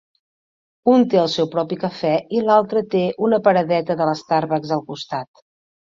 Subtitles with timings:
[0.93, 5.45] Un té el seu propi cafè i l'altre té una paradeta de l'Starbucks al costat.